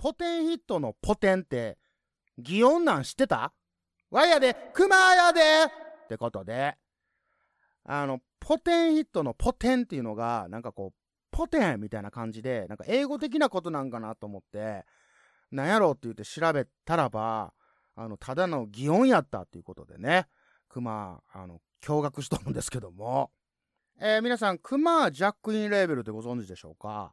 [0.00, 1.76] ポテンヒットのポテンって
[2.38, 3.52] 擬音なん知ってた？
[4.10, 5.40] わやで、クマやで！
[5.66, 6.74] ってことで、
[7.84, 10.96] あの、ポテンヒットのポテンっていうのが、なんかこう、
[11.30, 14.86] ポテンみたいな感じで、なんか英語的なことなんかなと思って、
[15.50, 17.52] なんやろうって言って調べたらば、
[17.94, 20.28] あの、ただの擬音やったっていうことでね、
[20.70, 23.30] クマ、あの、驚愕しとるんですけども、
[24.00, 27.12] えー、皆さん、クマジャックインレーベルってご存知でしょうか？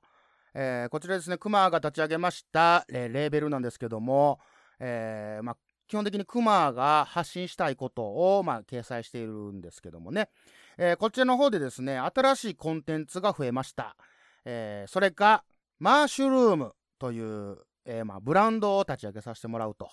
[0.60, 4.40] えー、こちらですね、クマが立ち上げました、え、レーベルなんですけども、
[4.80, 8.02] えー、まあ、基本的にクマが発信したいこと
[8.38, 10.30] を、まあ、掲載しているんですけどもね、
[10.80, 13.96] えー、こちらの方でですね、新しいコンテンツが増えました。
[14.46, 15.44] えー、それが、
[15.78, 19.92] マーシュルームという、えー、まあ、ブランドを立ち上げさせてもらうと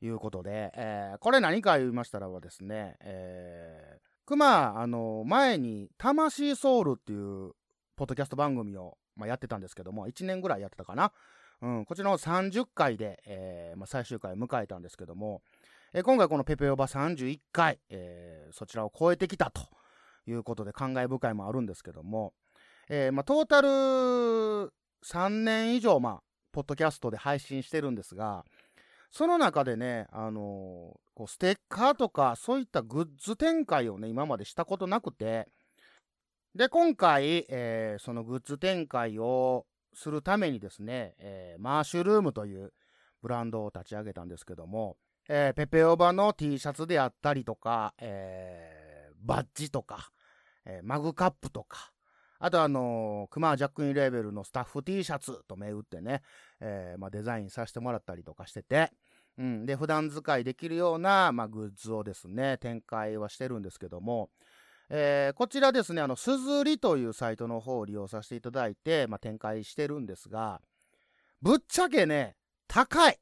[0.00, 7.52] いうことで、え、これ何か言いましたらはですね、えー、クマ、あの、前に、魂ソウルっていう、
[7.94, 11.12] ポッドキャスト番組を、まあ、やってたんですけども、1年ぐらいやってたかな。
[11.62, 15.42] うん、こちらの30回で、えーまあ、最終回を迎えたんですけども、
[15.92, 19.62] えー、今回このペペオバ31回、えー、そちらを超えてきたと
[20.26, 22.32] いうことで感慨深いもあるんですけども、
[22.88, 23.68] えーまあ、トータル
[25.04, 28.44] 3年以上、まあ、ポッドキャストで配信してるんですが、
[29.10, 35.48] その中でね、あのー、ステッカーとかそういったグッズ展開をね、今までしたことなくて、
[36.54, 39.64] で、今回、えー、そのグッズ展開を
[39.94, 42.74] するためにですね、えー、マーシュルームという
[43.22, 44.96] ブランドを立ち上げたんですけども、
[45.30, 50.10] えー、ペペオバの T シャツであったりとか、えー、バッジとか、
[50.66, 51.90] えマグカップとか、
[52.38, 56.22] あとあのー、クマージャックインレーベルのスタッフ T シャツと銘打ってね、
[56.60, 58.92] えまあ、デザインさせてもらったりとかしてて、
[59.38, 64.28] うん、で、普段使いできるような、まあ、グッズをですね、展開はしてるんですけども、
[64.94, 70.60] えー、こちらですね、あの、すずりというサイトの方を利用させていただいて、まあ、展開してるんですが、
[71.40, 72.36] ぶっちゃけね、
[72.68, 73.18] 高い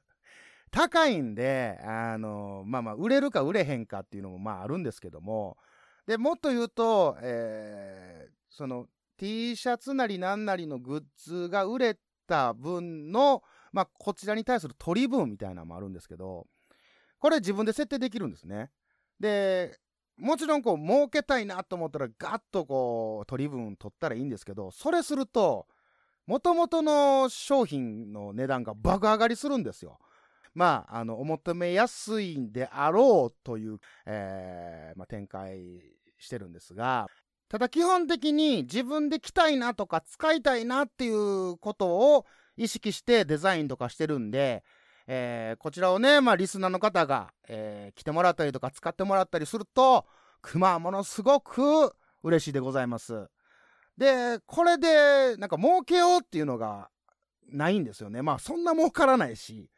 [0.72, 5.58] 高いんで、あの、まあまあ、売れるか売れへんかっていうのもまああるんですけども、
[6.06, 8.88] で、もっと言うと、えー、その
[9.18, 16.46] T シャツなりなんなりのグッズが売れた分の、まあ、こちらに対する取り分みたいなのもあるんですけど、
[17.18, 18.70] これ自分で設定できるんですね。
[19.20, 19.78] で、
[20.16, 25.66] もちろんこう儲けたいなと思ったらガッとこう取り分取ったらいいんですけどそれすると
[26.26, 29.98] もともとの商品の値段が爆上がりするんですよ。
[30.54, 35.80] まあ、あの、お求めやすいんであろうという、えー、まあ、展開
[36.18, 37.08] してるんですが、
[37.48, 41.86] ただ基本的に自分で着たいなとか使いたいなっていうこと
[42.16, 42.24] を
[42.56, 44.62] 意識してデザインとかしてるんで、
[45.06, 50.06] えー、こちらをね、まあ、リスナーの方が、えー、来てもらったりとか使ってもらったりすると、
[50.40, 53.28] 熊はものすごく嬉しいでございます。
[53.96, 56.88] で、これで、なんか儲けようっていうのが
[57.48, 58.22] ないんですよね。
[58.22, 59.70] まあ、そんな儲からないし。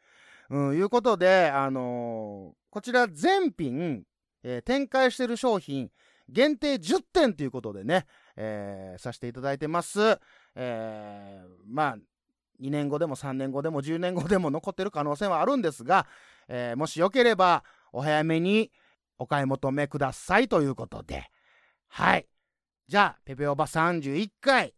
[0.49, 4.03] うん、いうことで、あのー、こちら全品、
[4.43, 5.89] えー、展開してる商品、
[6.29, 8.05] 限定10点ということでね、
[8.35, 10.19] えー、させていただいてます。
[10.55, 11.97] えー、まあ、
[12.61, 16.07] 2年後でも3年後でも10年後でも残ってる可能性はあるんですが、
[16.47, 18.71] えー、もしよければお早めに
[19.17, 21.29] お買い求めくださいということで。
[21.87, 22.27] はい。
[22.87, 24.75] じゃあ、ペペオバ31回、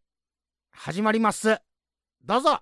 [0.71, 1.59] 始まります。
[2.23, 2.61] どうぞ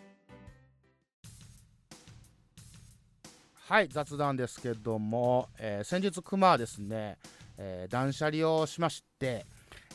[3.71, 7.17] はい雑談ですけども、えー、先日熊はですね、
[7.57, 9.45] えー、断捨離をしまして、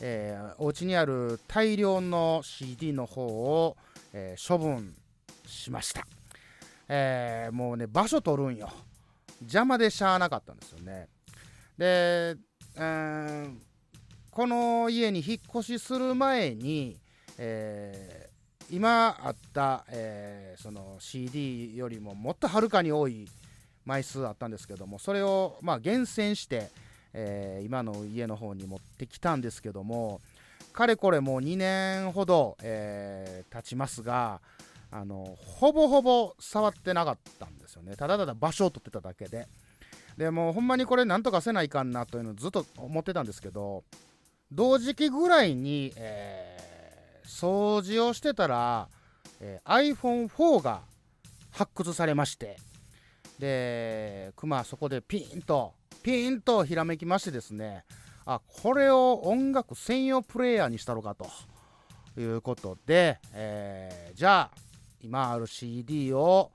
[0.00, 3.76] えー、お家にある大量の CD の方を、
[4.14, 4.94] えー、処分
[5.46, 6.06] しました、
[6.88, 8.70] えー、もうね場所取るんよ。
[9.43, 11.08] 邪魔でしゃあなかったんですよね。
[11.76, 12.37] で、
[12.78, 13.55] えー、
[14.31, 16.96] この家に引っ越しする前に、
[17.37, 23.28] えー、今あった、えー、その CD よりももっとはるかに多い
[23.87, 26.69] 枚数あったんですけどもそれをまあ厳選して、
[27.15, 30.21] えー今の家の方に持ってきたんですけども
[30.73, 34.41] かれこれもう2年ほど、えー経ちますが
[34.91, 37.97] あのほぼほぼ触ってなかったんですよね。
[37.97, 39.47] ただただ場所を取ってただけで。
[40.17, 43.85] でもうほんまにこれなんとかせないかんなというのをずっと思ってたんですけど
[44.50, 46.67] 同時期ぐらいに、えー
[47.29, 48.88] 掃除をしてたら、
[49.41, 50.83] えー iPhone4 が
[51.50, 52.56] 発掘されまして。
[53.38, 57.85] でクマそこでピンとピンとひらめきましてですね
[58.25, 61.29] あこれを音楽専用プレイヤーにしたろかと
[62.21, 64.59] いうことで、えーじゃあ
[65.03, 66.50] 今ある CD を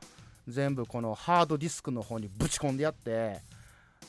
[0.47, 3.39] 全部このハードディスクの方にぶち込んでやって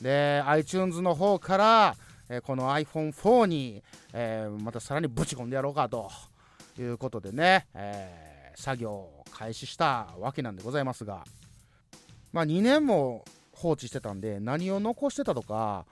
[0.01, 1.95] で iTunes の方から、
[2.29, 6.09] えーこの iPhone4 に、えーまたさらにぶち込んでやろうかと
[6.79, 8.23] いうことでね、えー
[8.55, 11.23] 作業を開始したわけなんでございますが。
[12.33, 15.85] まあ2年も放置してたんで何を残してたとか、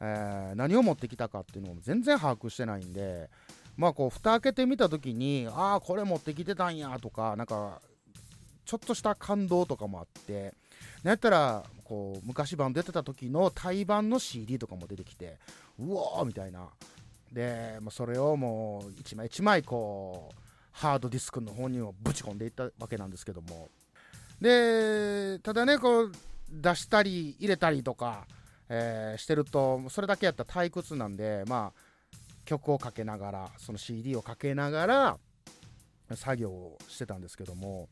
[0.00, 3.28] えー何を持ってきたかっていうのも全然把握してないんで
[3.76, 7.80] まあこう蓋開けてみた時にああこれ持ってきてたんやとかなんか
[8.64, 10.54] ちょっとした感動とかもあって
[11.02, 15.38] なんやったらこう昔版出てた時の対バンの CD とかも出てきて
[15.78, 16.68] うおーみたいな。
[17.32, 20.36] で、まあ、それをもう一枚一枚こう
[20.72, 23.68] ハードディスクの方にもぶち込んでいったわけなんですけども。
[24.40, 26.12] でただねこう
[26.50, 28.26] 出したり入れたりとか、
[28.68, 31.80] えーしてるとそれだけやったら退屈なんでまあ
[32.44, 35.18] 曲をかけながらその CD をかけながら
[36.14, 37.88] 作業をしてたんですけども、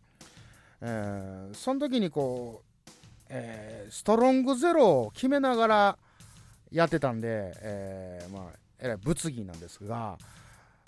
[0.81, 2.87] えーその時にこう、
[3.29, 5.99] えーストロングゼロを決めながら
[6.71, 8.43] やってたんで、えーまあ
[8.81, 10.19] えらい物議なんですが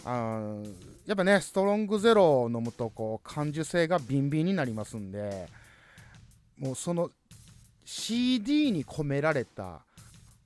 [0.04, 0.54] あ
[1.06, 5.48] やっぱねストロングゼロを飲むとこう感受性がビンビンになりますんで
[6.58, 7.10] もうその
[7.84, 9.80] CD に込められた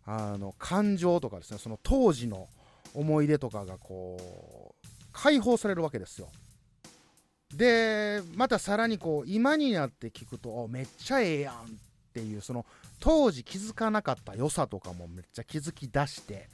[0.06, 2.48] あの感情とかですねその当時の
[2.94, 6.28] 思い出とかがこう解放されるわけですよ。
[7.54, 11.56] でまたさらにこう今になって聞くとめっちゃええやんっ
[12.12, 12.66] ていうその
[12.98, 16.48] 当時気づかなかった良さとかもめっちゃ気づき出して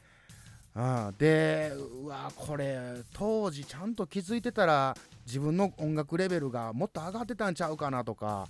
[0.75, 1.73] うん、で
[2.03, 2.79] うわこれ
[3.13, 4.97] 当時ちゃんと気づいてたら
[5.27, 8.47] 自分の音楽レベルがもっと上がってたんちゃうかなとか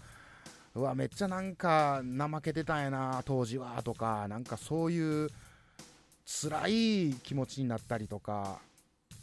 [0.75, 5.29] うわめっちゃなんか怠けてたんやな当時はとかなんかそういう
[6.27, 8.59] 辛い気持ちになったりとか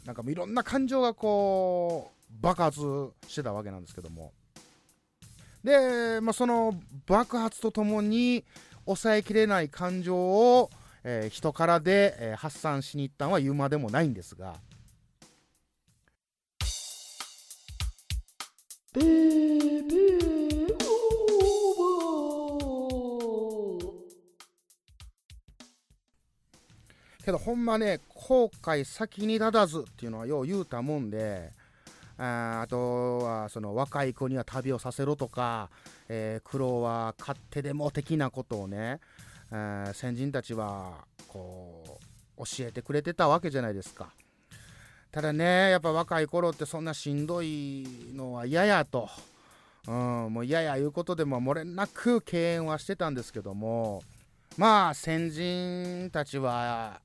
[0.04, 2.80] なんかいろんな感情がこう爆発
[3.26, 4.32] してたわけなんですけども。
[5.64, 6.74] で、まあ、その
[7.06, 8.44] 爆発とともに
[8.84, 10.70] 抑えきれない感情を、
[11.10, 14.56] えー人からで、えー発散しに行ったのは言うまでもないんですが。
[27.24, 31.50] けどほんまね後悔先に立たずっていうのはよう言うたもんで
[32.16, 35.70] ああとはその若い子には旅をさせろとか、
[36.08, 39.00] えー苦労は勝手でも的なことをね、
[39.50, 42.00] えー先人たちはこ
[42.36, 44.12] う教えてくれてたわけじゃないですか。
[45.10, 49.08] ただねやっぱ若い頃ってそんなしんどいのは嫌やと、
[49.86, 49.94] うん、
[50.32, 54.02] もう嫌やいうことでも漏れなく敬遠はしてたんですけども。
[54.56, 57.00] まあ先人たちは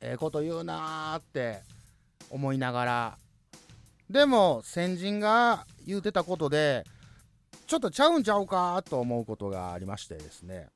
[0.00, 1.62] ええこと言うなーって
[2.30, 3.18] 思いながら。
[4.08, 6.84] でも先人が言うてたことで
[7.66, 10.68] ちょっとちゃうんちゃうかと思うことがありましてですね。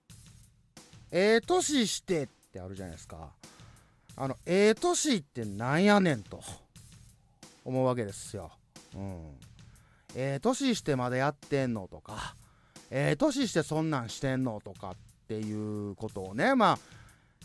[1.11, 3.31] ええ年してってあるじゃないですか。
[4.17, 6.43] あのええ年ってなんやねんと。
[7.65, 8.51] 思うわけですよ。
[8.95, 9.39] うん。
[10.15, 12.35] ええ年してまでやってんのとか。
[12.91, 14.97] ええ年してそんなんしてんのとかっ
[15.29, 16.79] ていうことをねまあ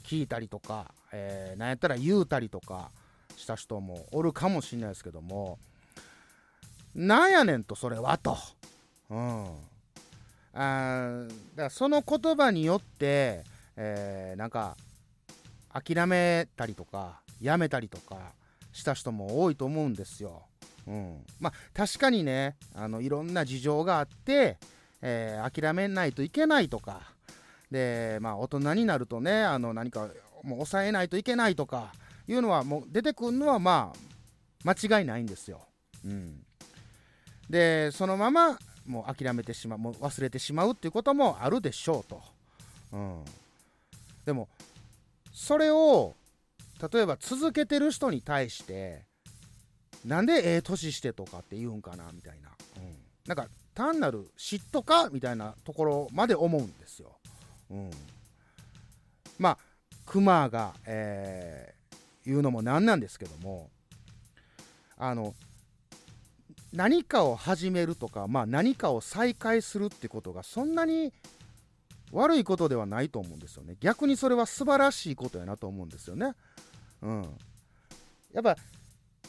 [0.03, 2.89] 聞いたりとか、えー、なんやったら言うたりとか
[3.36, 5.60] した人もおるかもしれないですけども。
[6.96, 8.38] なんやねんとそれはと、
[9.10, 9.46] うん、
[10.53, 13.43] あーだからその言葉によって、
[13.75, 14.77] えーなんか
[15.73, 18.33] 諦めたりとかやめたりとか
[18.71, 20.43] した人も多いと思うんですよ。
[20.87, 24.57] うん、まあ確かにねあのいろんな事情があって、
[25.01, 27.01] えー諦めないといけないとか
[27.71, 30.09] でまあ大人になるとねあの何か
[30.43, 31.91] もう抑えないといけないとか
[32.27, 33.93] いうのはもう出てくるのはま
[34.65, 35.61] あ間違いないんですよ。
[36.05, 36.43] うん、
[37.49, 42.21] でそのままもう諦めてしまうもう忘れてしまうっていうこともあるでしょうと。
[42.91, 43.23] うん、
[44.25, 44.49] でも
[45.33, 46.15] それを
[46.91, 49.05] 例えば続けてる人に対して
[50.05, 57.17] なんでええ年してとかって言うんかなみたいな、うん、なんか単なる嫉妬かみたいなところまで思うんですよ。
[57.71, 57.89] うん、
[59.39, 59.57] まあ
[60.05, 63.69] クマが、えー、言うのもなんなんですけども
[64.97, 65.33] あの
[66.73, 71.13] 何かを始めるとか、まあ、何かを再開するってことがそんなに
[72.13, 73.75] 悪いことではないと思うんですよね。
[73.79, 76.34] 逆にそれは素晴らしいことやなと思うんですよね。
[77.01, 77.24] うん。
[78.34, 78.55] やっぱ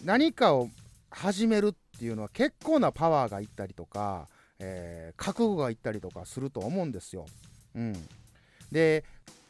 [0.05, 0.69] 何かを
[1.11, 7.27] 始めるっていうのは結構なパワーがいったりとか、えー、覚悟がいったりとかすると思うんですよ。
[7.75, 7.95] うん。
[8.71, 9.05] で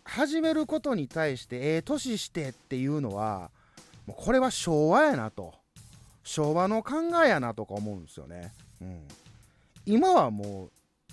[0.04, 3.50] 始めることに対してええ年してっていうのは
[4.06, 5.54] もうこれは昭和やなと。
[6.24, 9.06] 昭和の考えやなとか思うんですよね、うん、
[9.84, 10.70] 今はも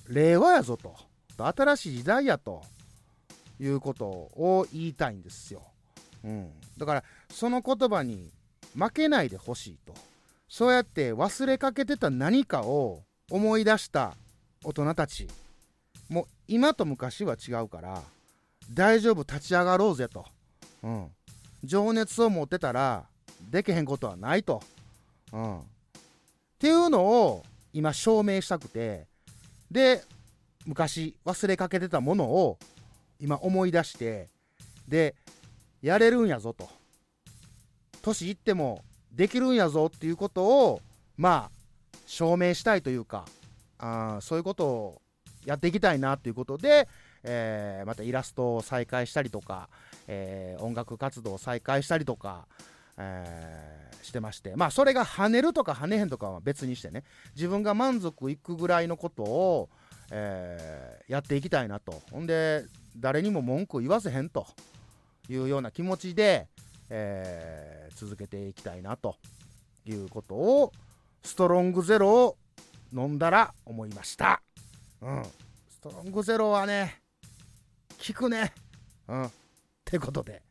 [0.07, 0.95] う令和やぞと。
[1.47, 2.63] 新しい時代やと
[3.59, 5.61] いうことを言いたいんですよ、
[6.23, 8.31] うん、だからその言葉に
[8.77, 9.93] 負けないでほしいと。
[10.47, 14.15] そうやって忘れかけてた何かを思い出した
[14.63, 15.27] 大人たち。
[16.09, 18.01] もう今と昔は違うから
[18.73, 20.25] 大丈夫立ち上がろうぜと、
[20.83, 21.07] うん、
[21.63, 23.05] 情熱を持ってたら
[23.49, 24.61] できへんことはないと、
[25.31, 25.63] うん、っ
[26.59, 29.07] ていうのを今証明したくて。
[29.69, 30.03] で
[30.65, 32.57] 昔忘れかけてたものを
[33.19, 34.29] 今思い出して
[34.87, 35.15] で
[35.81, 36.69] やれるんやぞと。
[38.01, 40.81] 年いってもできるんやぞっていうことを
[41.17, 43.25] まあ証明したいというか
[43.77, 45.01] あそういうことを
[45.45, 46.87] やっていきたいなということで、
[47.23, 49.69] えー、またイラストを再開したりとか、
[50.07, 52.45] えー、音楽活動を再開したりとか、
[52.97, 54.55] えー、してまして。
[54.55, 57.03] まあそれが跳ねるとか跳ねへんとかは別にしてね。
[57.35, 59.69] 自分が満足いくぐらいのことを、
[60.11, 62.65] えやっていきたいなとほんで
[62.97, 64.45] 誰にも文句言わせへんと
[65.29, 66.47] いうような気持ちで、
[66.89, 69.15] え続けていきたいなと
[69.85, 70.73] いうことを
[71.23, 72.37] ストロングゼロを
[72.93, 74.41] 飲んだら思いました。
[75.01, 75.23] うん。
[75.69, 77.01] ストロングゼロはね、
[78.07, 78.53] 効くね。
[79.07, 79.25] うん。
[79.25, 79.31] っ
[79.85, 80.41] てことで、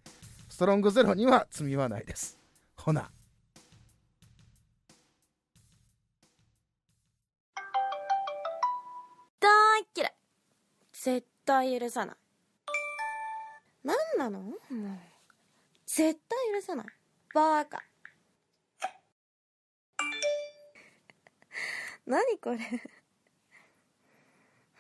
[0.49, 2.39] ストロングゼロには罪はないです。
[2.77, 3.11] ほな。
[11.03, 12.17] 絶対許さない。
[13.83, 14.39] 何なの？
[14.43, 14.59] もう。
[15.87, 16.87] 絶対許さない。
[17.35, 17.83] バーカ。
[22.07, 22.59] 何これ？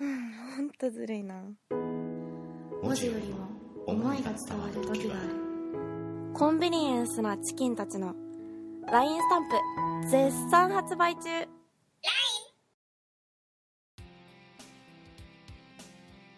[0.00, 1.42] うん、ほんとずるいな。
[1.70, 3.46] 文字よりも
[3.86, 5.30] 思いが伝わる時がある。
[6.34, 8.14] コンビニエンスなチキンたちの
[8.86, 9.56] LINE スタンプ
[10.10, 11.48] 絶賛発売中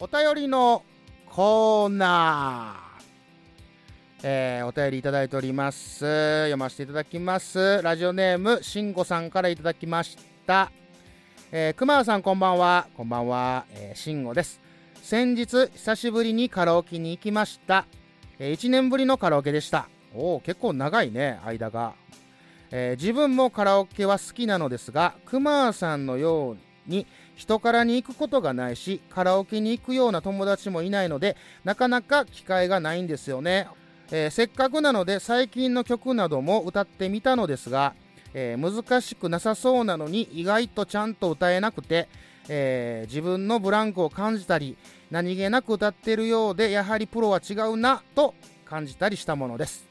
[0.04, 0.82] お便りの
[1.30, 6.00] コーナー、えー、お便りいただいております。
[6.40, 7.80] 読ませていただきます。
[7.82, 10.72] ラジオネームしんごさんからいただきました。
[11.52, 12.88] えー、熊さんこんばんは。
[12.96, 14.60] こんばんは、え、しんごです。
[15.04, 17.86] 先日久しぶりにカラオケに行きました、
[18.40, 19.88] えー、1年ぶりのカラオケでした。
[20.16, 21.94] おお結構長いね間が、
[22.72, 26.56] えー、自分もカラオケは好きなのですが熊さんのよう
[26.90, 33.68] に人からに行くことがないしカラオケに行くような友達もいないのでなかなか機会がないんですよね、
[34.10, 37.94] えー、せっかくなので最近の曲なども歌ってみたのですが
[38.34, 42.08] えー、難しくなさそうなのに意外とちゃんと歌えなくて、
[42.48, 44.76] えー、自分のブランクを感じたり
[45.10, 48.34] 何気なく歌ってるようでやはりプロは違うなと
[48.64, 49.86] 感じたりしたものです、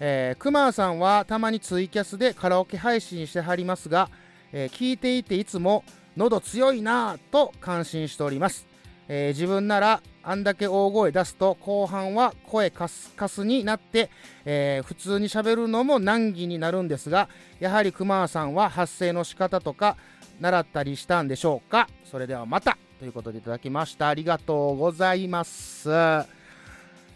[0.00, 4.10] えー、クマさんはたまにツイキャスでカラオケ配信してはりますが、
[4.52, 5.84] えー、聞いていていつも
[6.20, 8.66] 喉強いなぁと感心しております、
[9.08, 14.10] えー、自分ならあんだけ大声出すと後半は声カスカスになって、
[14.44, 19.96] えー、普通にしゃべるのも難儀になるんですがやはり熊さんは発声の仕方とか
[20.40, 21.88] 習ったりしたんでしょうか？
[22.04, 24.08] それではまたということでいただきました。
[24.08, 25.88] ありがとうございます。
[25.88, 25.94] え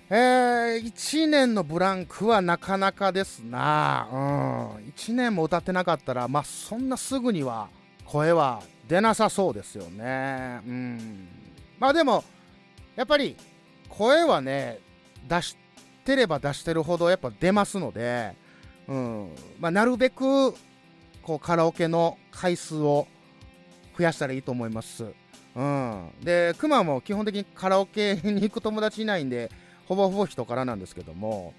[0.08, 7.68] ー、1年のブランクはなかなかですな、うん、1年も歌ってなかったらまあそんなすぐには
[8.04, 10.60] 声は出なさそうですよね。
[10.66, 11.28] うん。
[11.78, 12.24] まあでも
[12.96, 13.36] やっぱり
[13.88, 14.78] 声はね
[15.28, 15.56] 出し
[16.04, 18.34] てれば出してるほどやっぱ出ますので、
[18.88, 19.28] うん。
[19.58, 20.52] まあ、なるべく
[21.22, 23.06] こうカラオケの回数を
[23.96, 25.06] 増やしたらいいと思います。
[25.56, 29.50] うん、で、クマも基本的にカラオケに行く友達いないんで、
[29.86, 31.54] ほぼほぼ人からなんですけども、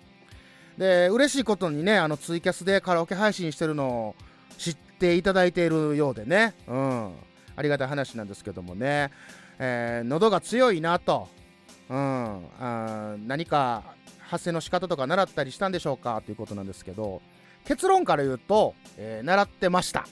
[0.78, 4.16] で、嬉しいことにね、あのツイキャスでカラオケ配信してるのを
[4.58, 7.14] 知っていただいているようでね、うん、
[7.56, 9.12] ありがたい話なんですけどもね、
[9.60, 11.28] えー、喉が強いなと、
[11.90, 11.98] うん、
[12.60, 13.84] あ何か
[14.20, 16.22] 発声の仕方とか習ったりしたんでしょうか？
[16.26, 17.22] ということなんですけど
[17.66, 20.06] 結論から言うと、えー、習ってました。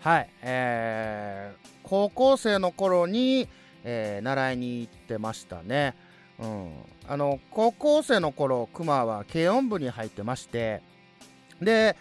[0.00, 3.48] はい、えー、高校生の頃に、
[3.84, 5.94] えー習いに行ってましたね。
[6.38, 6.70] うん、
[7.08, 10.82] あの高校生の頃クマは軽音部に入ってまして
[11.62, 11.96] で、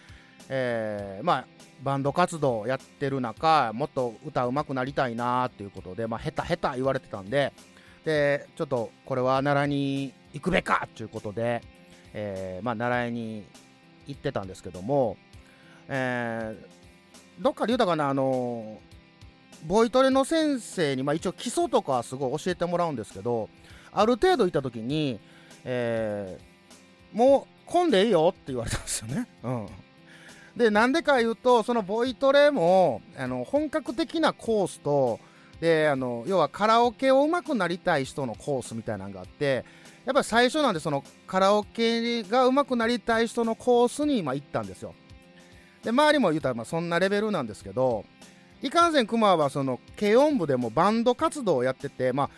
[0.49, 1.45] えーまあ
[1.85, 7.53] バンド活動をやってる中もっと歌うまくなりたいなっていうことで、まあ、下手下手言われてたんで
[8.03, 11.61] でちょっとこれは習いに行くべかということで、
[12.13, 13.45] えーまあ、習いに
[14.07, 15.17] 行ってたんですけども、
[15.87, 16.75] えー
[17.37, 18.79] どっかで言うたかなあの
[19.65, 23.49] ボイトレの先生に、まあ、一応基礎とかすごい教えてもらうんですけど
[23.91, 25.19] ある程度行った時に、
[25.65, 26.55] えー
[27.15, 29.27] もう混んでいいよって言われたんですよね。
[29.41, 29.67] うん、
[30.55, 35.19] でなんでか言うとそのボイトレもあの本格的なコースと
[35.59, 39.65] であの要はカラオケを上手くなりたい人のコースみたいなのがあって
[40.05, 44.93] やっぱり最初なんでそのカラオケが上手くなりたい人のコースにまあ行ったんですよ。
[45.83, 48.05] で周りも言うたらまあそんなレベルなんですけど
[48.61, 52.29] いかんせんクマはその軽音部でもバンド活動をやっててまあ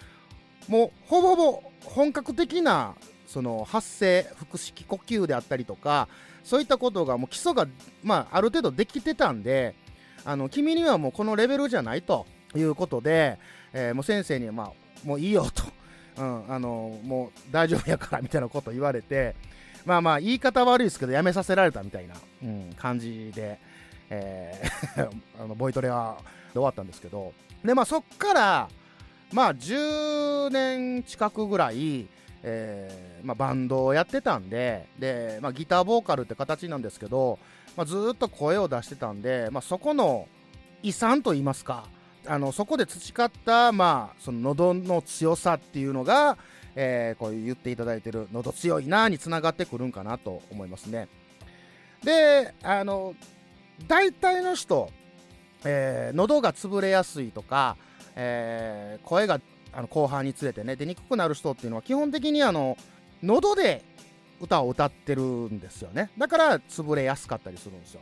[0.68, 2.96] もうほぼほぼ本格的な
[3.26, 6.08] その発声腹式呼吸であったりとか
[6.48, 7.68] そういったことがもう基礎が、
[8.04, 9.76] まあ、ある程度できてたんで
[10.24, 12.26] あの君にはもうこのレベルじゃないと
[12.56, 13.38] いうことで、
[13.74, 14.72] えーもう先生に、まあ、
[15.04, 15.64] もういいよと、
[16.18, 19.36] うん、あのもう大丈夫やからみたいなこと言われて
[19.86, 23.60] まあまあ言い方悪いですけどやめさせられたみたいな、うん、感じで、
[24.10, 25.10] えー
[25.44, 26.18] あのボイトレは
[26.54, 27.34] 終わったんですけど。
[27.66, 28.70] でまあそっから
[29.34, 32.08] まあ10年近くぐらい、
[32.44, 37.40] えーまあ、バンドをやってたんでで、まあ、ギターボーカルって形なんですけど、
[37.76, 40.28] まあ、ずっと声を出してたんで、ま、そこの
[40.84, 41.86] 遺産といいますか
[42.26, 46.38] あのそこで培った、まあ、その喉の強さっていうのが、
[46.76, 51.08] えーこう言っていただいてる喉強いなにつながってくるんかなと思いますね。
[52.04, 53.16] であの
[53.88, 54.90] 大体の人、
[55.66, 57.78] えー喉が潰れやすいとか、
[58.16, 59.40] えー声が
[59.78, 60.76] あの後半につれてね。
[60.76, 62.76] 出にくくなる人っていうのは基本的にあの
[63.22, 63.84] 喉で
[64.42, 66.10] 歌を歌ってるんですよね。
[66.18, 68.02] だから潰れやすかったりするんですよ。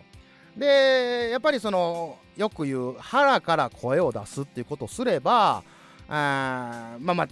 [0.56, 5.64] でやっぱりそのよく言う腹から声を出すっていうことをすれば
[6.08, 7.28] あまあまあ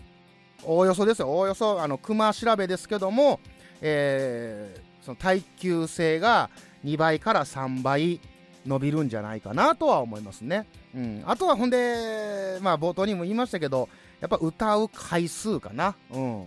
[0.63, 1.29] おおよそですよ。
[1.29, 3.39] おおよそあの熊調べですけども、
[3.82, 6.49] えーその耐久性が
[6.86, 8.21] 2倍から3倍
[8.65, 10.65] 伸びるんじゃないかなとは思いますね。
[10.95, 13.89] うん、あとはほんで、まあ、冒頭にも言いましたけど
[14.23, 16.45] やっぱ歌う回数かな、うん、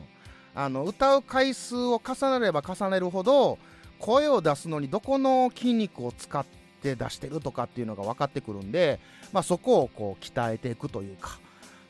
[0.54, 3.58] あの歌う回数を重ねれば重ねるほど
[3.98, 6.46] 声を出すのにどこの筋肉を使っ
[6.82, 8.98] て出してるとかっていうのが分かってくるんで、
[9.30, 11.38] まあ、そこをこう鍛えていくというか。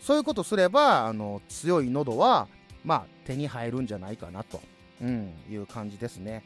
[0.00, 2.46] そういうことすればあの強い喉は、
[2.84, 4.60] まあ、手に入るんじゃないかなと、
[5.02, 6.44] うん、いう感じですね。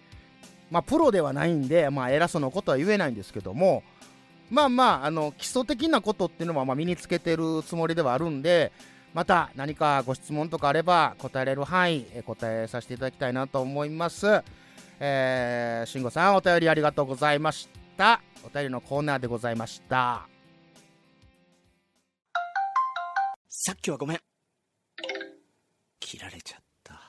[0.71, 3.83] まあ、プロではないんで、まあ、偉そうなことは言えないんですけども、
[4.51, 8.73] まあまあ、あの基礎的なことっていうのはまあ身につけてるつもりではあるんで、
[9.13, 14.43] また何かご質問とかあれば答えれる範囲答えさせていただきたいなと思います。
[15.01, 18.21] えー、慎吾さんお便りありがとうございました。
[18.45, 20.29] お便りのコーナーでございました。
[23.49, 24.21] さっきはごめん。
[25.99, 27.01] 切られちゃった。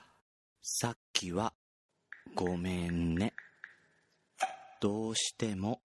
[0.61, 1.53] さっきは
[2.33, 3.33] ごめんね。
[4.79, 5.81] どうしても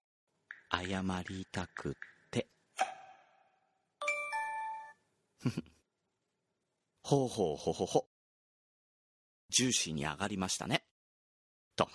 [0.71, 1.93] 謝りたくっ
[2.31, 2.47] て。
[7.07, 8.05] ほうほうほほほ。
[9.49, 10.83] ジューシーに上がりましたね。
[11.77, 11.87] と。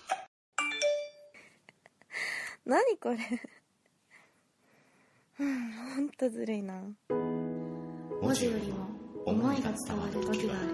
[2.65, 3.19] 何これ
[5.39, 8.87] うんほんとずるいな文字よりも
[9.27, 10.69] 思いが伝わる時がある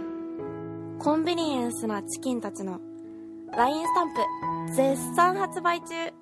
[1.01, 2.79] コンビニエンスなチキンたちの
[3.57, 4.14] LINE スタン
[4.68, 6.12] プ絶賛発売中エ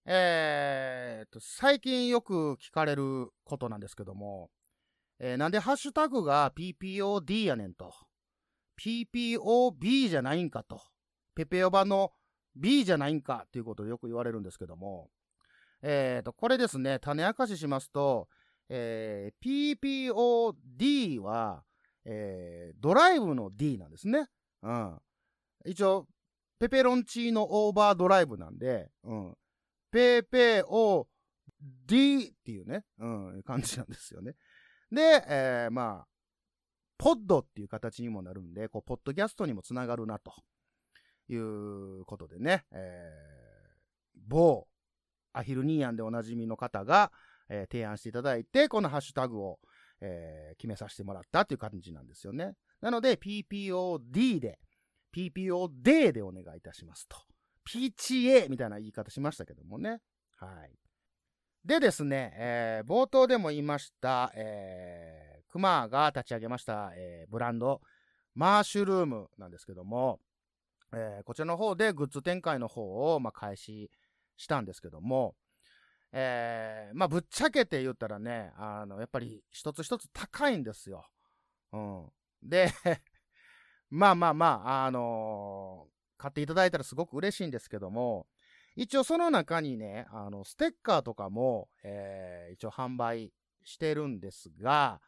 [0.06, 4.50] えーっと、最近よく聞かれることなんですけども、
[5.18, 7.92] えーなんでハッシュタグが PPOD やねんと。
[8.80, 10.80] PPOB じゃないんかと。
[11.34, 12.12] ペペオバの
[12.54, 15.10] B じゃないんかということをよく言われるんですけども、
[15.82, 18.28] えーと、これですね、種明かししますと、
[18.68, 19.76] えー
[20.12, 21.64] PPOD は、
[22.04, 24.28] えードライブの D なんですね。
[24.62, 25.00] うん。
[25.64, 26.06] 一応、
[26.58, 29.34] ペペロンチーノオーバードライブなんで、うん。
[29.90, 31.06] ペペオ
[31.86, 34.34] D っていうね、うん、感じなんですよね。
[34.90, 36.06] で、えーまあ、
[36.98, 40.32] ポッドっていう形にもなるんで、こう、ポッドキャストにもつながるな、と
[41.28, 43.32] いうことでね、えー
[44.28, 44.68] 某
[45.32, 47.10] アヒルニーヤンでおなじみの方が、
[47.48, 49.58] えー提案していただいて、このハッシュタグを、
[50.00, 52.54] えー決めさせてもらったっていう感じなんですよね。
[52.82, 54.58] なので、PPOD で、
[55.16, 57.16] PPOD でお願いいたしますと。
[57.64, 60.00] PTA みたいな言い方しましたけどもね。
[60.36, 60.72] はい。
[61.64, 67.80] でですね、えー冒頭でも言いました、えー、クマが立ち上げました、えーブランド、
[68.34, 70.18] マーシュルームなんですけども、
[70.92, 73.92] えーこちらの方でグッズ展開の方を、まあ、開始
[74.36, 75.36] したんですけども、
[76.10, 81.06] えーまあ、ぶっちゃけて言ったらね、あの、やっぱり一つ一つ高いんですよ。
[81.72, 82.06] うん。
[82.42, 82.70] で、
[83.90, 88.28] まあまあまあ、あのー買っていただいたらすごく嬉しいんですけども、
[88.76, 93.32] 一応その中にね、あの、ステッカーとかも、えー一応販売
[93.64, 95.00] してるんですが、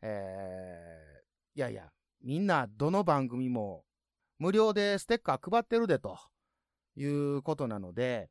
[0.00, 1.92] えーいやいや、
[2.22, 3.84] みんなどの番組も
[4.38, 6.18] 無料でステッカー配ってるでと
[6.96, 8.30] いうことなので、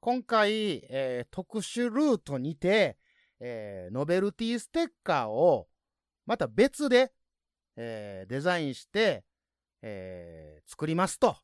[0.00, 2.98] 今回、えー特殊ルートにて、
[3.38, 5.68] えーノベルティステッカーを
[6.26, 7.12] また別で、
[7.76, 9.24] えーデザインして、
[9.82, 11.36] えー作りますと。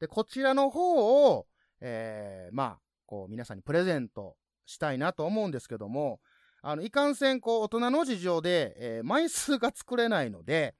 [0.00, 1.46] で、こちらの方を、
[1.80, 6.20] えーまあ、こう、皆さんにプレゼントしたいなと思うんですけども、
[6.62, 10.74] あの、いかんせん、こう、大人の事情で、えー枚数が作れないので、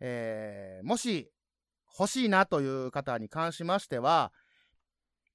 [0.00, 1.30] えーもし、
[1.98, 4.32] 欲しいなという方に関しましては、